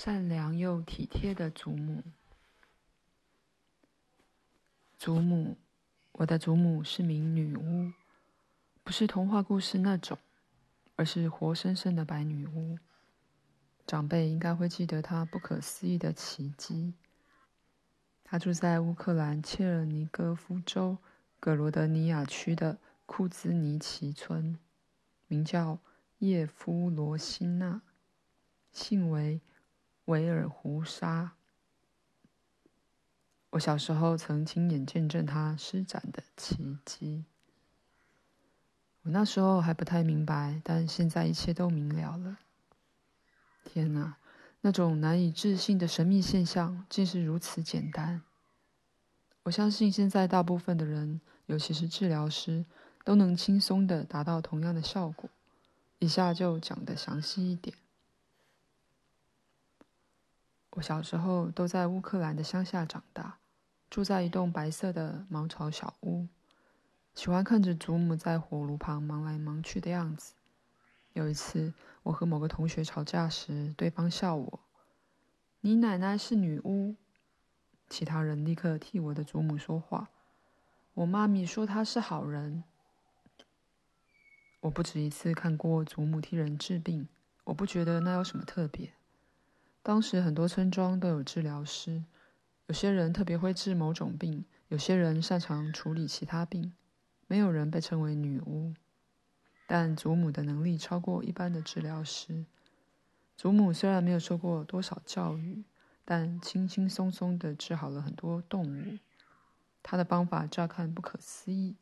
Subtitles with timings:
[0.00, 2.04] 善良又体贴的祖母。
[4.96, 5.56] 祖母，
[6.12, 7.92] 我的祖母是名女巫，
[8.84, 10.16] 不是童话故事那种，
[10.94, 12.78] 而是活生生的白女巫。
[13.88, 16.94] 长辈应该会记得她不可思议的奇迹。
[18.22, 20.98] 她住在乌克兰切尔尼戈夫州
[21.40, 24.56] 格罗德尼亚区的库兹尼奇村，
[25.26, 25.80] 名叫
[26.18, 27.82] 叶夫罗西娜，
[28.70, 29.40] 姓为
[30.08, 31.32] 维尔胡沙。
[33.50, 37.26] 我小时候曾亲眼见证她施展的奇迹。
[39.02, 42.38] 我那时候还不太明白，但现在一切都明了了。
[43.64, 44.16] 天哪，
[44.62, 48.22] 那种难以置信的神秘现象竟是如此简单。
[49.42, 52.64] 我相信现在大部分的人，尤其是治疗师，
[53.04, 55.28] 都能轻松的达到同样的效果。
[55.98, 57.76] 以下就讲得详细一点。
[60.78, 63.38] 我小时候都在乌克兰的乡下长大，
[63.90, 66.28] 住在一栋白色的茅草小屋，
[67.16, 70.34] 喜欢看着祖母在火炉旁忙来忙去的样子。
[71.14, 74.60] 有一次，我和某个同学吵架时，对方笑我
[75.62, 76.94] ：“你奶奶是女巫。”
[77.90, 80.10] 其他人立刻替我的祖母说话
[80.94, 82.62] ：“我妈咪说她是好人。”
[84.62, 87.08] 我不止一次看过祖母替人治病，
[87.42, 88.92] 我不觉得那有什么特别。
[89.88, 92.04] 当时很多村庄都有治疗师，
[92.66, 96.74] 有些人特别会治某种病，有些人擅长处理其他病，
[97.26, 98.74] 没有人被称为女巫。
[99.66, 102.44] 但祖母的能力超过一般的治疗师。
[103.34, 105.64] 祖母虽然没有受过多少教育，
[106.04, 108.98] 但轻轻松松地治好了很多动物。
[109.82, 111.76] 她的方法乍看不可思议，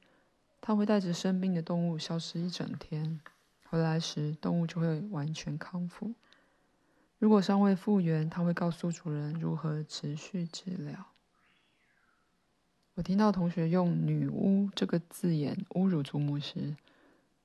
[0.61, 3.21] 她会带着生病的动物消失一整天，
[3.69, 6.15] 回来时动物就会完全康复。
[7.19, 11.07] 如果尚未复原，他会告诉主人如何持续治疗。
[12.95, 16.77] 我听到同学用“女巫”这个字眼侮辱祖母时，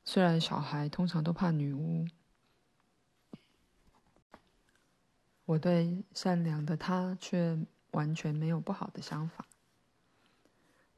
[0.03, 2.05] 虽然小孩通常都怕女巫，
[5.45, 7.57] 我对善良的她却
[7.91, 9.45] 完全没有不好的想法。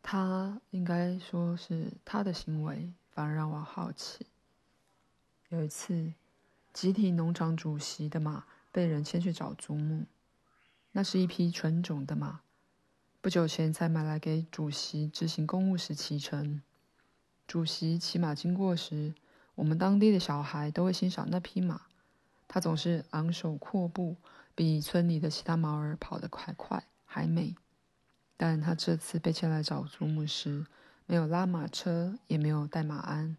[0.01, 4.25] 她应该说是她的行为，反而让我好奇。
[5.49, 6.13] 有一次，
[6.73, 8.45] 集体农场主席的马。
[8.73, 10.05] 被人牵去找祖母，
[10.91, 12.41] 那是一匹纯种的马，
[13.21, 16.59] 不久前才买来给主席执行公务时骑乘。
[17.45, 19.13] 主席骑马经过时，
[19.53, 21.83] 我们当地的小孩都会欣赏那匹马，
[22.47, 24.15] 它总是昂首阔步，
[24.55, 27.55] 比村里的其他毛儿跑得还快还美。
[28.35, 30.65] 但他这次被牵来找祖母时，
[31.05, 33.37] 没有拉马车，也没有带马鞍，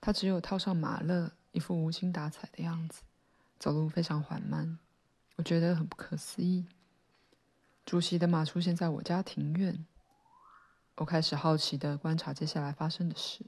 [0.00, 3.02] 他只有套上马勒，一副无精打采的样子。
[3.60, 4.78] 走路非常缓慢，
[5.36, 6.64] 我觉得很不可思议。
[7.84, 9.84] 主席的马出现在我家庭院，
[10.94, 13.44] 我开始好奇地观察接下来发生的事。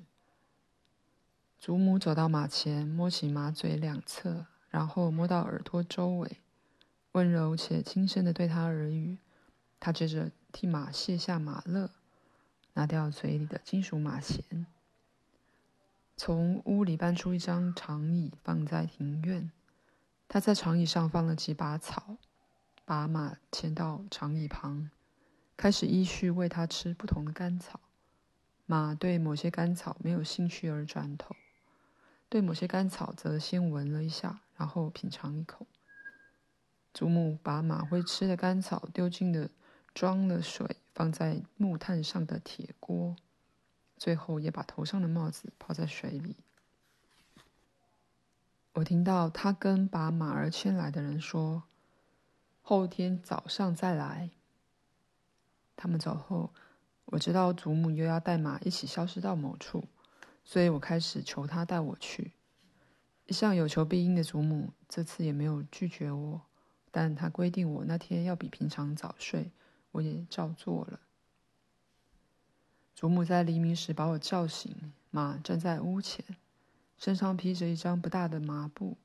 [1.59, 6.43] 祖母走到马前，摸起马嘴两侧，然后摸到耳朵周围，
[7.13, 9.17] 温柔且轻声地对他耳语。
[9.81, 11.89] 他接着替马卸下马勒，
[12.75, 14.67] 拿掉嘴里的金属马衔，
[16.19, 19.51] 从屋里搬出一张长椅，放在庭院。
[20.33, 22.17] 他在长椅上放了几把草，
[22.87, 24.89] 把马牵到长椅旁，
[25.59, 27.79] 开始依序喂它吃不同的干草。
[28.65, 31.37] 马对某些干草没有兴趣而转头，
[32.31, 35.67] 对某些干草则先闻了一下，然后品尝一口。
[36.95, 39.51] 祖母把马会吃的干草丢进了
[39.93, 43.15] 装了水放在木炭上的铁锅，
[43.99, 46.37] 最后也把头上的帽子泡在水里。
[48.75, 51.65] 我听到他跟把马儿牵来的人说
[52.63, 54.31] ：“后天早上再来。”
[55.77, 56.55] 他们走后，
[57.05, 59.85] 我知道祖母又要带马一起消失到某处，
[60.43, 62.33] 所以我开始求他带我去。
[63.27, 66.41] 一向有求必应的祖母这次也没有拒绝我，
[66.91, 69.51] 但他规定我那天要比平常早睡，
[69.93, 71.01] 我也照做了。
[72.95, 76.25] 祖母在黎明时把我叫醒，马站在屋前。
[77.03, 78.97] 身上披着一张不大的麻布，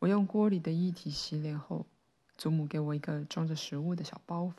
[0.00, 1.86] 我用锅里的液体洗脸后，
[2.36, 4.54] 祖母给我一个装着食物的小包袱，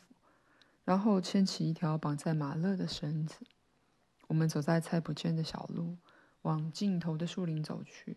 [0.85, 3.39] 然后牵起一条绑在马勒的绳子。
[4.27, 5.97] 我们走在菜圃间的小路，
[6.43, 8.15] 往尽头的树林走去。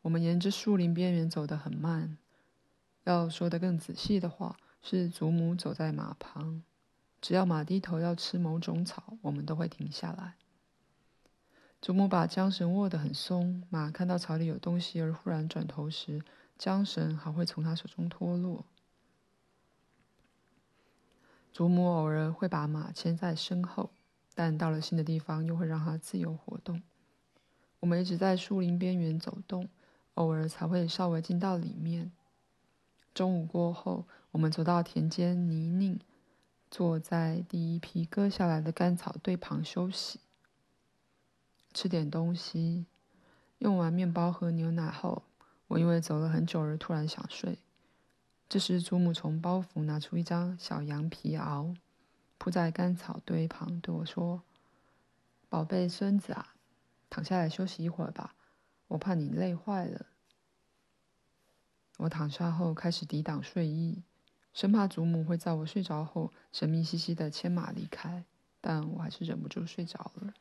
[0.00, 2.16] 我们沿着树林边缘走得很慢，
[3.04, 6.62] 要说得更仔细的话，是祖母走在马旁，
[7.20, 10.36] 只要马低头要吃某种草，我们都会停下来。
[11.82, 16.22] 祖母把缰绳握得很松，马看到草里有东西而忽然转头时，
[16.56, 18.64] 缰绳还会从他手中脱落。
[21.52, 23.90] 祖母偶尔会把马牵在身后，
[24.32, 26.80] 但到了新的地方又会让它自由活动。
[27.80, 29.68] 我们一直在树林边缘走动，
[30.14, 32.12] 偶尔才会稍微进到里面。
[33.12, 35.98] 中午过后，我们走到田间泥泞，
[36.70, 40.20] 坐在第一批割下来的干草堆旁休息，
[41.72, 42.86] 吃点东西。
[43.58, 45.22] 用完面包和牛奶后，
[45.68, 47.58] 我因为走了很久而突然想睡。
[48.48, 51.76] 这时，祖母从包袱拿出一张小羊皮袄，
[52.38, 54.42] 铺在干草堆旁，对我说
[55.48, 56.54] ：“宝贝孙子啊，
[57.08, 58.34] 躺下来休息一会儿吧，
[58.88, 60.06] 我怕你累坏了。”
[61.98, 64.02] 我躺下后开始抵挡睡意，
[64.52, 68.24] 生怕祖母会在我睡着后神秘兮兮的牵马离开，
[68.60, 70.34] 但我还是忍不住睡着了。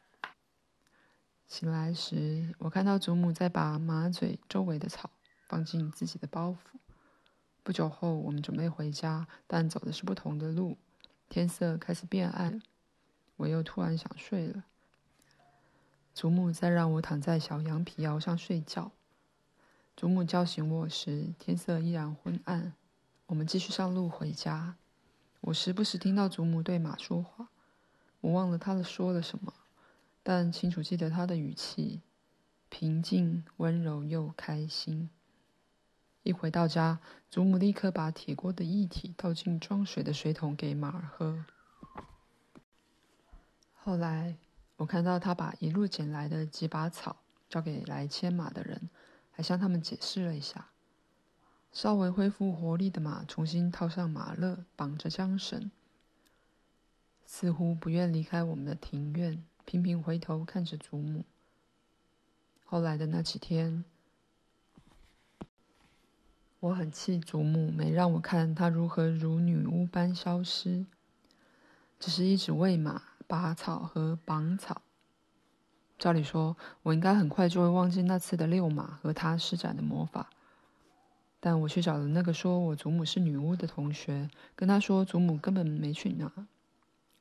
[1.51, 5.09] 醒来时，我看到祖母在把马嘴周围的草
[5.50, 6.56] 放进自己的包袱。
[7.62, 10.77] 不久后，我们准备回家，但走的是不同的路。
[11.27, 12.62] 天色开始变暗，
[13.36, 14.63] 我又突然想睡了。
[16.13, 18.94] 祖母在让我躺在小羊皮袄上睡觉。
[19.98, 22.71] 祖母叫醒我时，天色依然昏暗。
[23.25, 24.77] 我们继续上路回家。
[25.42, 27.50] 我时不时听到祖母对马说话，
[28.21, 29.53] 我忘了她说了什么。
[30.24, 32.02] 但清楚记得他的语气，
[32.70, 35.10] 平静、温柔又开心。
[36.24, 41.44] 一回到家，祖母立刻把铁锅的液体倒进装水的水桶给马儿喝。
[43.74, 44.38] 后来，
[44.78, 47.16] 我看到他把一路捡来的几把草
[47.50, 48.90] 交给来牵马的人，
[49.32, 50.68] 还向他们解释了一下。
[51.72, 55.72] 稍微恢复活力的马重新套上马勒，绑着缰绳，
[57.26, 59.44] 似乎不愿离开我们的庭院。
[59.66, 61.24] 频频回头看着祖母。
[62.66, 63.84] 后来的那几天，
[66.60, 70.86] 我很气祖母没让我看她如何如女巫般消失，
[72.00, 74.81] 只是一直喂马、拔草和绑草。
[75.98, 80.30] 照理说，我应该很快就会忘记那次的遛马和她施展的魔法，
[81.40, 86.31] 但我去找了那个说我祖母是女巫的同学，跟他说祖母根本没去那，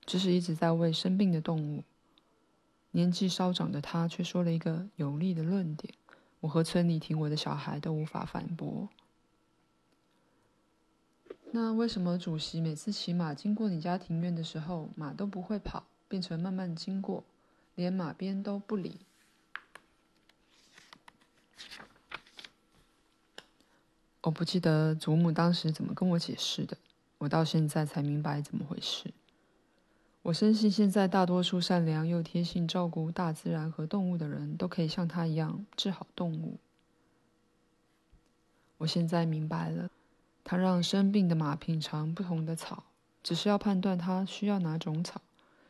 [0.06, 1.84] 只是一直在喂生病的动物。
[2.92, 5.94] 年纪稍长的他却说了一个有力的论点，
[6.40, 8.88] 我和村里听我的小孩都无法反驳。
[11.52, 17.25] 那为什么主席每次骑马经过你家庭院的时候，马都不会跑，变成慢慢经过，
[17.75, 19.00] 连马鞭都不理？
[24.22, 26.76] 我不记得祖母当时怎么跟我解释的，
[27.19, 29.12] 我到现在才明白怎么回事。
[30.22, 36.58] 我深信，现在大多数善良又贴心照顾大自然和动物的人都可以像他一样治好动物。
[38.76, 39.90] 我现在明白了，
[40.44, 42.84] 他让生病的马品尝不同的草，
[43.22, 45.22] 只是要判断它需要哪种草，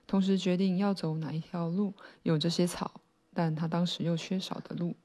[0.08, 1.94] 同时决定要走哪一条路，
[2.24, 3.00] 有这些草，
[3.32, 4.96] 但他当时又缺少的路。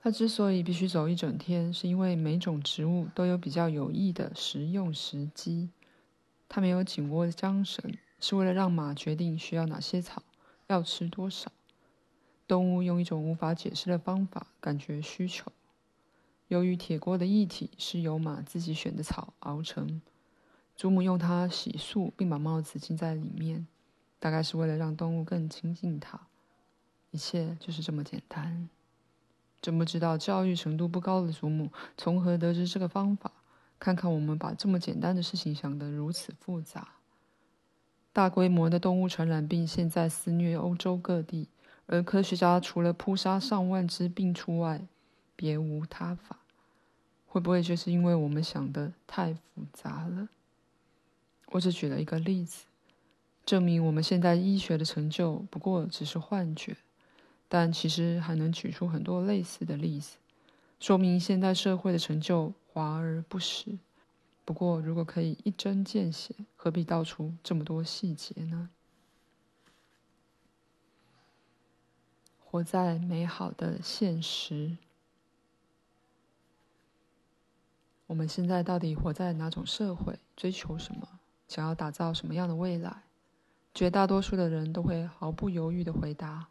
[0.00, 5.70] 他之所以必须走一整天，是因为每种植物都有比较有益的食用时机。
[6.48, 10.22] 他没有紧握的缰绳，是为了让马决定需要哪些草，
[10.68, 11.52] 要吃多少。
[12.46, 15.50] 动物用一种无法解释的方法感觉需求。
[16.48, 20.00] 由于铁锅的液体是由马自己选的草熬成，
[20.76, 23.66] 祖母用它洗漱，并把帽子浸在里面，
[24.20, 26.28] 大概是为了让动物更亲近它。
[27.10, 28.68] 一切就是这么简单。
[29.60, 33.32] 真不知道教育程度不高的祖母从何得知这个方法。
[33.78, 36.88] 看看我们把这么简单的事情想得如此复杂。
[38.12, 41.48] 大规模的动物传染病现在肆虐欧洲各地，
[41.86, 44.80] 而科学家除了扑杀上万只病畜外，
[45.36, 46.38] 别无他法。
[47.26, 50.28] 会不会就是因为我们想得太复杂了？
[51.50, 52.64] 我只举了一个例子，
[53.44, 56.74] 证明我们现代医学的成就不过只是幻觉，
[57.46, 60.16] 但其实还能举出很多类似的例子，
[60.80, 62.54] 说明现代社会的成就。
[62.76, 63.78] 华而不实。
[64.44, 68.68] 不过，如果可以一针见血，何必道出这么多细节呢？
[72.44, 74.76] 活在美好的现实。
[78.08, 80.18] 我们现在到底活在哪种社会？
[80.36, 81.18] 追求什么？
[81.48, 83.04] 想要打造什么样的未来？
[83.72, 86.48] 绝大多数的人都会毫不犹豫的回答。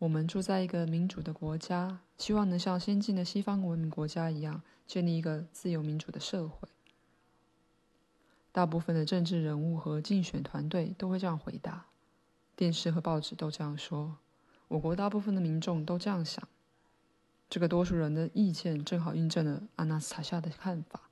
[0.00, 6.66] 我们住在一个民主的国家，希望能像先进的西方文明国家一样，建立一个自由民主的社会。
[8.50, 11.84] 大部分的政治人物和竞选团队都会这样回答，
[12.56, 14.16] 电视和报纸都这样说，
[14.68, 16.48] 我国大部分的民众都这样想。
[17.50, 21.10] 这个多数人的意见正好印证了阿纳斯塔夏的看法。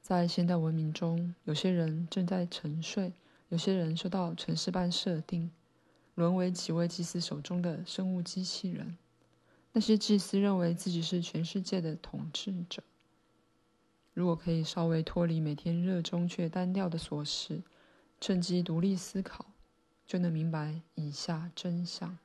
[0.00, 3.12] 在现代文明中，有些人正在沉睡，
[3.48, 5.50] 有些人受到城市般设定，
[6.16, 8.98] 沦为几位祭司手中的生物机器人。
[9.72, 12.82] 那些祭司认为自己是全世界的统治者。
[14.14, 17.62] 如果可以稍微脱离每天热衷却单调的琐事，
[18.18, 19.44] 趁机独立思考，
[20.06, 22.16] 就能明白以下真相：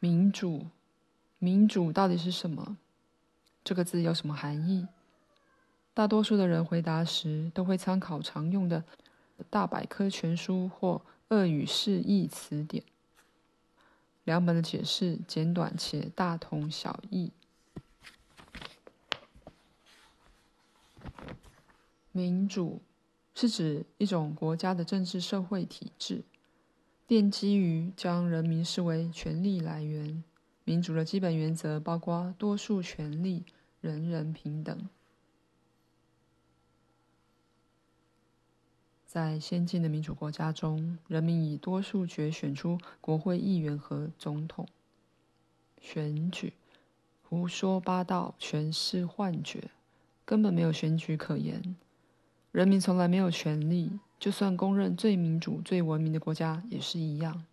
[0.00, 0.66] 民主，
[1.38, 2.76] 民主到底是什么？
[3.62, 4.88] 这个字有什么含义？
[5.94, 8.82] 大多数的人回答时都会参考常用的
[9.48, 12.82] 大百科全书或恶语释义词典，
[14.24, 17.30] 两本的解释简短且大同小异。
[22.10, 22.82] 民主
[23.32, 26.24] 是指一种国家的政治社会体制，
[27.06, 30.24] 奠基于将人民视为权力来源。
[30.64, 33.44] 民主的基本原则包括多数权利、
[33.80, 34.88] 人人平等。
[39.12, 44.68] 在先进的民主国家中，人民以多数决选出国会议员和总统。
[45.80, 46.52] 选举，
[47.24, 49.72] 胡说八道，全是幻觉，
[50.24, 51.74] 根本没有选举可言。
[52.52, 57.44] 人民从来没有权利，就算公认最民主、最文明的国家也是一样。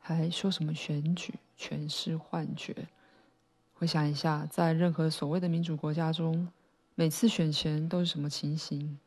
[0.00, 2.88] 还说什么选举全是幻觉？
[3.74, 6.48] 回想一下，在任何所谓的民主国家中，
[6.96, 8.98] 每次选前都是什么情形？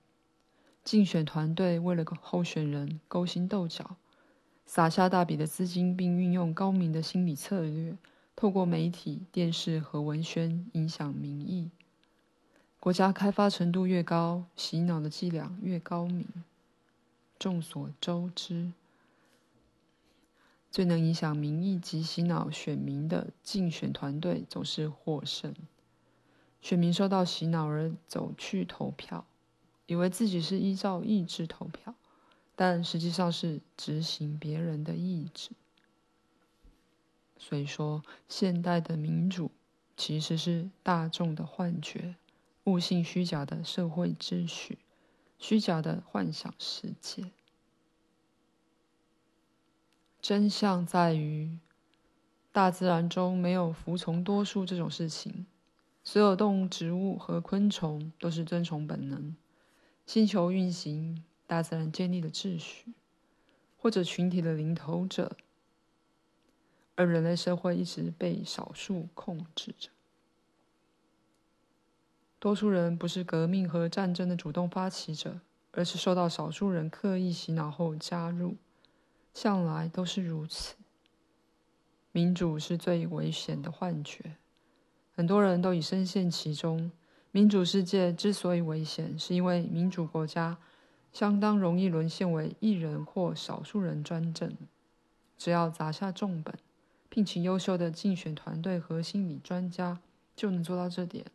[0.87, 3.97] 竞选团队为了个候选人勾心斗角，
[4.65, 7.97] 撒下大笔的资金，并运用高明的心理策略，
[8.37, 11.69] 透过媒体、电视和文宣影响民意。
[12.79, 16.25] 国家开发程度越高，洗脑的伎俩越高明。
[17.37, 18.71] 众所周知，
[20.71, 25.53] 最能影响民意及洗脑选民的竞选团队总是获胜。
[26.61, 29.25] 选民受到洗脑而走去投票，
[29.87, 31.95] 以为自己是依照意志投票，
[32.55, 35.51] 但实际上是执行别人的意志。
[37.37, 39.51] 所以说，现代的民主
[39.95, 42.15] 其实是大众的幻觉。
[42.65, 44.79] 误信虚假的社会秩序，
[45.39, 47.31] 虚假的幻想世界。
[50.21, 51.59] 真相在于，
[52.51, 55.45] 大自然中没有服从多数这种事情。
[56.03, 59.33] 所有动物、植物和昆虫都是遵从本能。
[60.07, 62.93] 星球运行，大自然建立的秩序，
[63.77, 65.35] 或者群体的领头者，
[66.95, 69.89] 而人类社会一直被少数控制着。
[72.39, 75.41] 多数人不是革命和战争的主动发起者，
[75.73, 78.55] 而是受到少数人刻意洗脑后加入，
[79.33, 80.75] 向来都是如此。
[82.13, 84.37] 民主是最危险的幻觉，
[85.13, 86.93] 很多人都已深陷其中。
[87.31, 90.57] 民主世界之所以危险，是因为民主国家
[91.11, 94.55] 相当容易沦陷为一人或少数人专政。
[95.37, 96.57] 只要砸下重本，
[97.09, 99.99] 聘请优秀的竞选团队和心理专家，
[100.35, 101.25] 就能做到这点。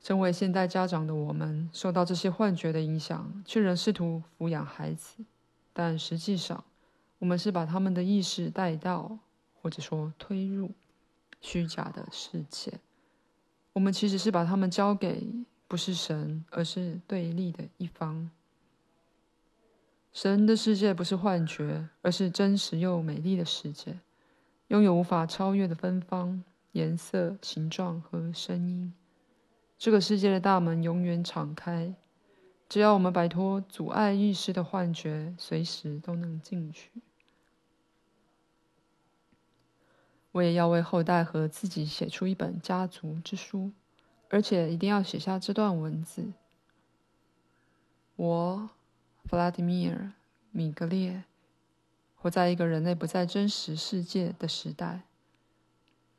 [0.00, 5.24] 身为现代家长的我们，受到这些幻觉的影响，却仍试图抚养孩子，
[5.72, 6.64] 但实际上，
[7.18, 9.18] 我们是把他们的意识带到，
[9.60, 10.72] 或者说推入
[11.40, 12.80] 虚假的世界。
[13.72, 15.26] 我们其实是把他们交给
[15.66, 18.30] 不是神，而是对立的一方。
[20.12, 23.98] 神的世界不是幻觉，而是真实又美丽的世界，
[24.68, 28.92] 拥有无法超越的芬芳、颜色、形状和声音。
[29.78, 31.94] 这个世界的大门永远敞开，
[32.68, 36.90] 只要我们摆脱阻碍意识的幻觉，随时都能进去。
[40.32, 43.70] 我也要为后代和自己写出一本家族之书，
[44.28, 46.32] 而且一定要写下这段文字：
[48.16, 48.70] 我，
[49.24, 49.96] 弗拉迪米尔·
[50.50, 51.24] 米格列，
[52.16, 55.02] 活在一个人类不在真实世界的时代，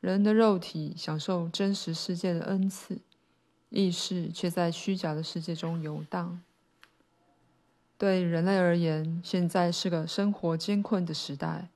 [0.00, 3.00] 人的肉体享受真实世界的恩赐。
[3.70, 6.40] 意识却在虚假的世界中游荡。
[7.98, 11.70] 对人类而言，现在是个生活艰困的时代。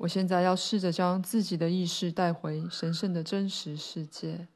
[0.00, 4.48] 我现在要试着将自己的意识带回神圣的真实世界。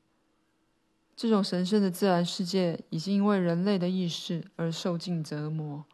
[1.15, 5.85] 这种神圣的自然世界已经因为人类的意识而受尽折磨。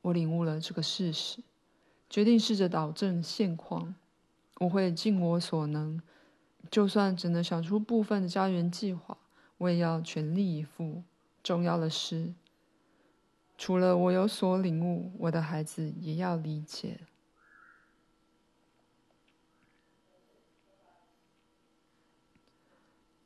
[0.00, 1.40] 我领悟了这个事实，
[2.08, 3.94] 决定试着导正现况。
[4.60, 6.00] 我会尽我所能。
[6.70, 9.18] 就算只能想出部分的家园计划，
[9.58, 11.02] 我也要全力以赴。
[11.42, 12.32] 重要的是，
[13.58, 17.00] 除了我有所领悟，我的孩子也要理解。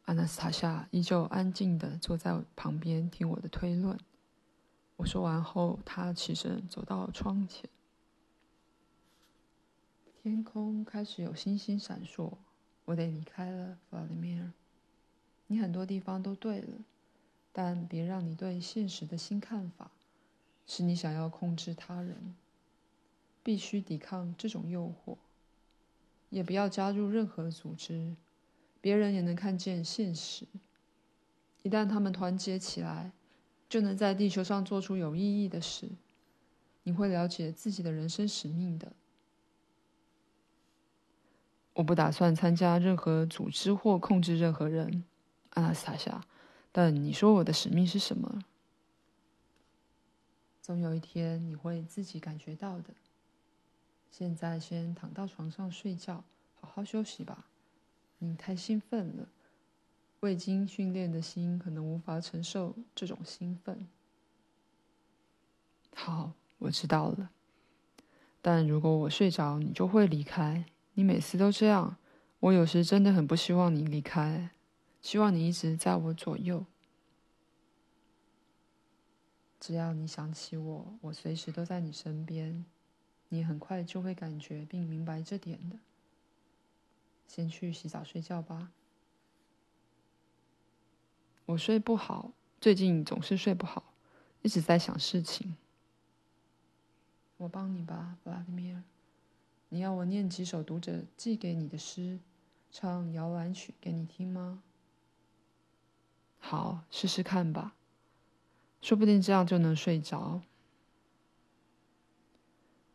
[0.07, 3.99] 阿纳斯塔夏依旧安静地坐在旁边听我的推论。
[4.95, 7.69] 我说完后，他起身走到窗前。
[10.23, 12.33] 天空开始有星星闪烁。
[12.85, 14.53] 我得离开了，弗拉基米尔。
[15.49, 16.79] 你很多地方都对了，
[17.53, 19.91] 但别让你对现实的新看法
[20.69, 22.37] 使你想要控制他人。
[23.43, 25.17] 必须抵抗这种诱惑，
[26.31, 28.15] 也不要加入任何组织。
[28.87, 30.47] 别人也能看见现实。
[31.65, 33.11] 一旦他们团结起来，
[33.69, 35.89] 就能在地球上做出有意义的事。
[36.85, 38.93] 你会了解自己的人生使命的。
[41.73, 45.03] 我不打算参加任何组织或控制任何人，
[45.55, 46.25] 阿拉斯塔夏。
[46.71, 48.45] 但你说我的使命是什么？
[50.63, 52.95] 总有一天你会自己感觉到的。
[54.13, 56.23] 现在先躺到床上睡觉，
[56.61, 57.49] 好好休息吧。
[58.19, 59.29] 你太兴奋了，
[60.21, 63.87] 未经训练的心可能无法承受这种兴奋。
[65.95, 67.31] 好，我知道了。
[68.41, 70.65] 但如果我睡着，你就会离开。
[70.95, 71.97] 你每次都这样，
[72.41, 74.51] 我有时真的很不希望你离开，
[75.03, 76.65] 希望你一直在我左右。
[79.59, 82.65] 只要你想起我，我随时都在你身边，
[83.31, 85.77] 你很快就会感觉并明白这点的。
[87.27, 88.71] 先去洗澡睡觉吧。
[91.47, 93.93] 我睡不好，最近总是睡不好，
[94.43, 95.57] 一直在想事情。
[97.37, 98.83] 我帮你吧，弗拉米尔。
[99.69, 102.19] 你要我念几首读者寄给你的诗，
[102.71, 104.63] 唱摇篮曲给你听吗？
[106.39, 107.75] 好，试试看吧，
[108.81, 110.43] 说不定这样就能睡着。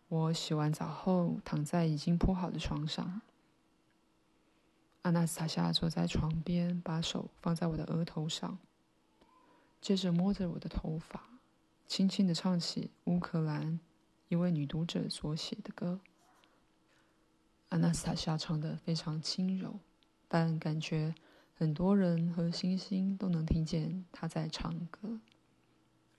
[0.08, 3.22] 我洗完澡后，躺在已经铺好的床上。
[5.04, 8.60] 阿纳斯塔夏坐在床边，把手放在我的额头上，
[9.82, 11.40] 接着摸着我的头发，
[11.88, 13.80] 轻轻地唱起乌克兰
[14.28, 16.00] 一位女读者所写的歌。
[17.70, 19.80] 阿纳斯塔夏唱的非常轻柔，
[20.28, 21.16] 但感觉
[21.56, 25.20] 很多人和星星都能听见她在唱歌，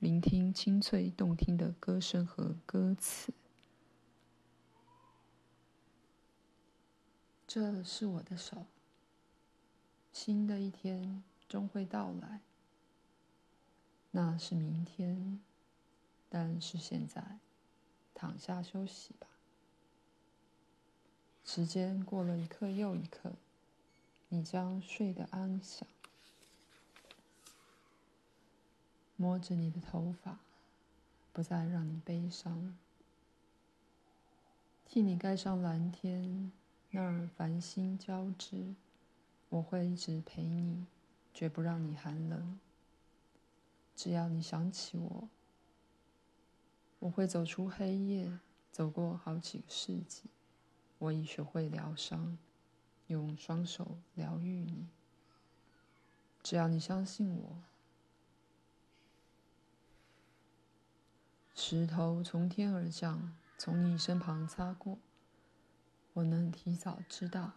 [0.00, 3.32] 聆听清脆动听的歌声和歌词。
[7.54, 8.64] 这是我的手，
[10.10, 12.40] 新的一天终会到来。
[14.12, 15.38] 那是明天，
[16.30, 17.40] 但是现在，
[18.14, 19.26] 躺下休息吧。
[21.44, 23.34] 时间过了一刻又一刻，
[24.30, 25.86] 你将睡得安详。
[29.16, 30.38] 摸着你的头发，
[31.34, 32.74] 不再让你悲伤。
[34.86, 36.50] 替你盖上蓝天，
[36.94, 38.74] 那儿繁星交织。
[39.48, 40.86] 我会一直陪你，
[41.34, 42.58] 绝不让你寒冷。
[43.96, 45.28] 只要你想起我，
[47.00, 48.38] 我会走出黑夜，
[48.70, 50.24] 走过好几个世纪。
[50.98, 52.38] 我已学会疗伤，
[53.06, 54.86] 用双手疗愈你。
[56.42, 57.56] 只要你相信我，
[61.54, 64.98] 石头从天而降，从你身旁擦过，
[66.14, 67.52] 我能提早知道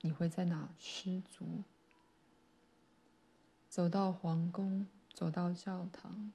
[0.00, 1.62] 你会在哪失足。
[3.68, 6.32] 走到皇宫，走到教堂，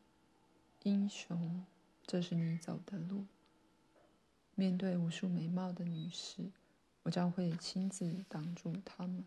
[0.84, 1.66] 英雄，
[2.06, 3.26] 这是你走的路。
[4.56, 6.52] 面对无数美貌的女士，
[7.04, 9.24] 我将会亲自挡住她们，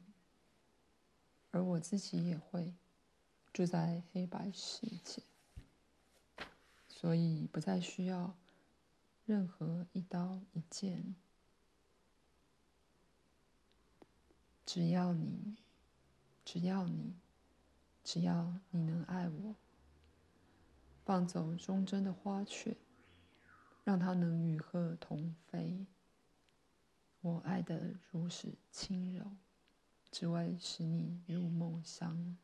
[1.52, 2.74] 而我自己也会
[3.52, 5.22] 住在黑白世界，
[6.88, 8.34] 所以不再需要
[9.24, 11.14] 任何一刀一剑。
[14.72, 15.56] 只要你，
[16.44, 17.16] 只要你，
[18.04, 19.56] 只要你能爱我，
[21.04, 22.76] 放走忠贞的花雀。
[23.82, 25.86] 让它能与鹤同飞。
[27.20, 29.32] 我爱的如此轻柔，
[30.12, 32.36] 只为使你入梦乡。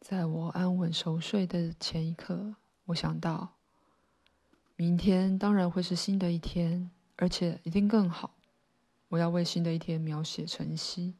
[0.00, 3.56] 在我安稳熟睡的前一刻，我想到，
[4.76, 8.34] 明天当然会是新的一天，而且一定更好。
[9.08, 11.14] 我要为新的一天描写晨曦。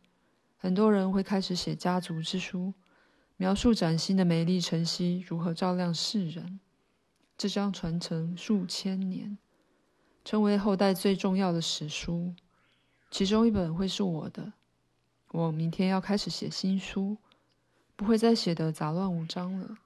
[0.57, 2.75] 很多人会开始写家族之书。
[3.39, 6.61] 描述崭新的美丽晨曦如何照亮世人，
[7.37, 9.37] 这将传承数千年，
[10.25, 12.37] 成为后代最重要的史书。
[13.11, 14.53] 其中一本会是我的。
[15.33, 17.17] 我明天要开始写新书，
[17.97, 19.79] 不会再写得杂乱无章了。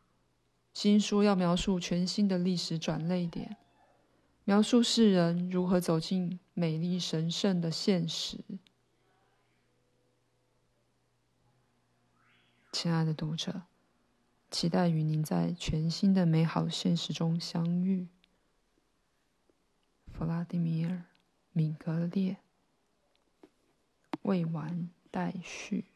[0.75, 3.57] 新书要描述全新的历史转捩点，
[4.49, 8.39] 描述世人如何走进美丽神圣的现实。
[12.71, 13.63] 亲爱的读者，
[14.49, 18.07] 期待与您在全新的美好现实中相遇。
[20.13, 20.93] 弗拉迪米尔·
[21.51, 22.37] 米格列，
[24.23, 25.87] 未完待续。